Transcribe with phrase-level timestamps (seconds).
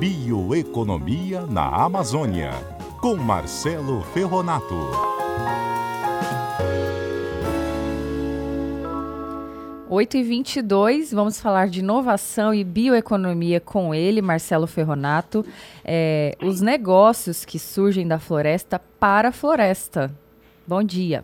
[0.00, 2.52] Bioeconomia na Amazônia,
[3.02, 4.74] com Marcelo Ferronato.
[9.90, 15.44] Oito e vinte e dois, vamos falar de inovação e bioeconomia com ele, Marcelo Ferronato.
[15.84, 20.10] É, os negócios que surgem da floresta para a floresta.
[20.66, 21.22] Bom dia.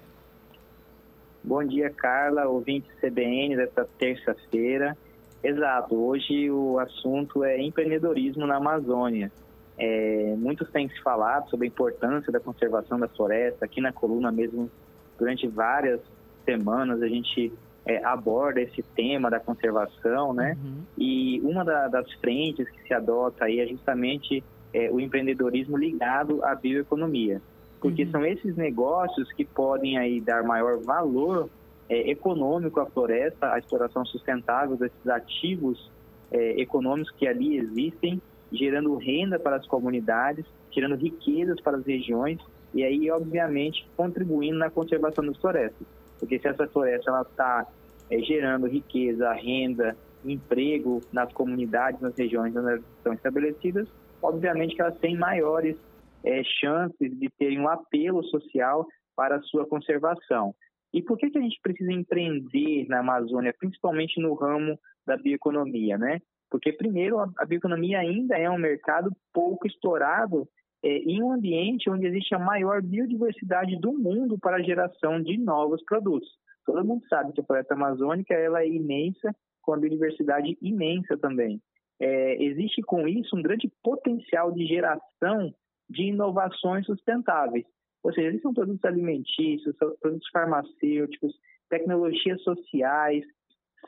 [1.42, 4.94] Bom dia, Carla, ouvinte CBN desta terça-feira.
[5.42, 9.30] Exato, hoje o assunto é empreendedorismo na Amazônia.
[9.78, 13.64] É, muitos têm se falado sobre a importância da conservação da floresta.
[13.64, 14.70] Aqui na coluna mesmo,
[15.18, 16.00] durante várias
[16.44, 17.52] semanas, a gente
[17.84, 20.56] é, aborda esse tema da conservação, né?
[20.62, 20.82] Uhum.
[20.96, 26.42] E uma da, das frentes que se adota aí é justamente é, o empreendedorismo ligado
[26.44, 27.40] à bioeconomia.
[27.80, 28.10] Porque uhum.
[28.10, 31.48] são esses negócios que podem aí dar maior valor
[31.88, 35.90] é, econômico à floresta, à exploração sustentável desses ativos
[36.30, 38.20] é, econômicos que ali existem,
[38.52, 42.38] gerando renda para as comunidades, gerando riquezas para as regiões
[42.74, 45.86] e aí, obviamente, contribuindo na conservação das florestas.
[46.18, 47.66] Porque se essa floresta está
[48.10, 53.88] é, gerando riqueza, renda, emprego nas comunidades, nas regiões onde elas estão estabelecidas,
[54.20, 55.76] obviamente que elas têm maiores
[56.24, 60.54] é, chances de terem um apelo social para a sua conservação.
[60.96, 65.98] E por que, que a gente precisa empreender na Amazônia, principalmente no ramo da bioeconomia,
[65.98, 66.20] né?
[66.50, 70.48] Porque, primeiro, a bioeconomia ainda é um mercado pouco explorado
[70.82, 75.36] é, em um ambiente onde existe a maior biodiversidade do mundo para a geração de
[75.36, 76.30] novos produtos.
[76.64, 81.60] Todo mundo sabe que a floresta amazônica ela é imensa, com a biodiversidade imensa também.
[82.00, 85.52] É, existe com isso um grande potencial de geração
[85.90, 87.66] de inovações sustentáveis.
[88.06, 91.34] Ou seja, eles são produtos alimentícios, produtos farmacêuticos,
[91.68, 93.24] tecnologias sociais,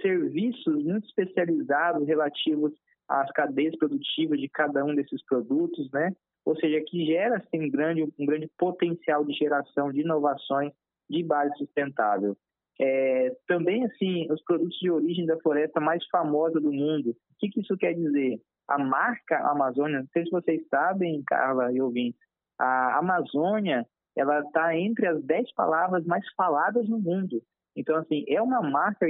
[0.02, 2.72] serviços muito especializados relativos
[3.08, 6.12] às cadeias produtivas de cada um desses produtos, né?
[6.44, 10.72] Ou seja, que gera assim, um, grande, um grande potencial de geração de inovações
[11.08, 12.36] de base sustentável.
[12.80, 17.10] É, também, assim, os produtos de origem da floresta mais famosa do mundo.
[17.10, 18.40] O que, que isso quer dizer?
[18.66, 22.18] A marca Amazônia, não sei se vocês sabem, Carla e ouvintes,
[22.58, 23.86] a Amazônia
[24.18, 27.40] ela está entre as dez palavras mais faladas no mundo.
[27.76, 29.06] Então, assim, é uma marca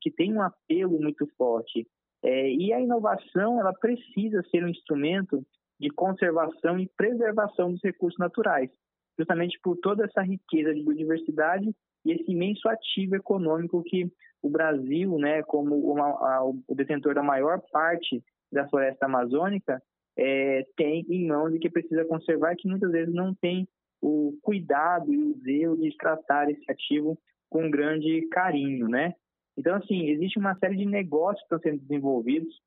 [0.00, 1.86] que tem um apelo muito forte.
[2.22, 5.44] É, e a inovação, ela precisa ser um instrumento
[5.78, 8.70] de conservação e preservação dos recursos naturais,
[9.18, 11.70] justamente por toda essa riqueza de biodiversidade
[12.06, 14.10] e esse imenso ativo econômico que
[14.42, 19.82] o Brasil, né, como uma, a, o detentor da maior parte da floresta amazônica,
[20.16, 23.68] é, tem em mãos e que precisa conservar, que muitas vezes não tem
[24.00, 27.18] o cuidado e o zelo de tratar esse ativo
[27.48, 29.14] com grande carinho, né?
[29.56, 32.60] Então, assim, existe uma série de negócios que estão sendo desenvolvidos.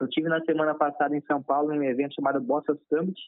[0.00, 3.20] Eu tive na semana passada em São Paulo um evento chamado Bossa Summit,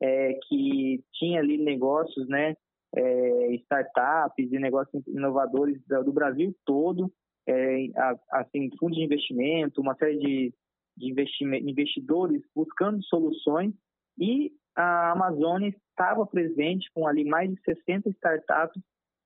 [0.00, 2.54] é, que tinha ali negócios, né,
[2.94, 7.12] é, startups e negócios inovadores do Brasil todo,
[7.46, 7.86] é,
[8.32, 10.54] assim, fundos de investimento, uma série de,
[10.96, 13.74] de investidores buscando soluções
[14.18, 18.80] e a Amazônia estava presente com ali mais de 60 startups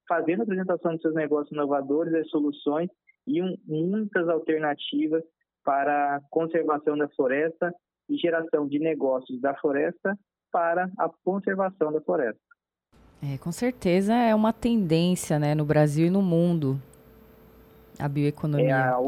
[0.08, 2.88] fazendo apresentação dos seus negócios inovadores, as soluções
[3.26, 5.22] e um, muitas alternativas
[5.62, 7.72] para a conservação da floresta
[8.08, 10.18] e geração de negócios da floresta
[10.50, 12.40] para a conservação da floresta.
[13.22, 16.80] É, com certeza é uma tendência né, no Brasil e no mundo
[17.98, 18.68] a bioeconomia.
[18.68, 18.98] É, a,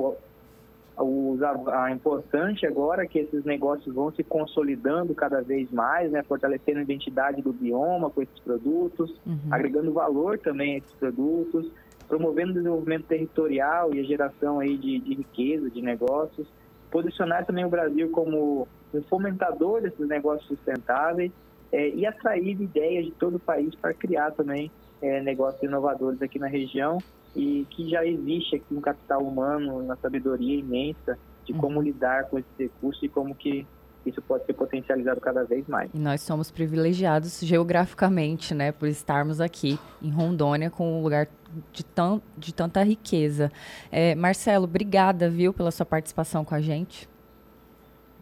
[0.97, 1.37] o,
[1.73, 6.79] a, importante agora é que esses negócios vão se consolidando cada vez mais, né, fortalecendo
[6.79, 9.39] a identidade do bioma com esses produtos, uhum.
[9.51, 11.71] agregando valor também a esses produtos,
[12.07, 16.47] promovendo o desenvolvimento territorial e a geração aí de, de riqueza, de negócios,
[16.91, 21.33] posicionar também o Brasil como um fomentador desses negócios sustentáveis
[21.73, 24.71] é, e atrair ideias de todo o país para criar também
[25.05, 26.97] é, negócios inovadores aqui na região
[27.37, 31.59] e que já existe aqui um capital humano, uma sabedoria imensa de uhum.
[31.59, 33.67] como lidar com esses recursos e como que
[34.07, 35.91] isso pode ser potencializado cada vez mais.
[35.93, 41.29] E nós somos privilegiados geograficamente, né, por estarmos aqui em Rondônia com um lugar
[41.73, 43.53] de, tão, de tanta riqueza.
[43.91, 47.09] É, Marcelo, obrigada, viu, pela sua participação com a gente.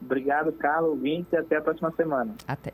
[0.00, 2.34] Obrigado, Carlos, ouvinte, e até a próxima semana.
[2.46, 2.72] Até.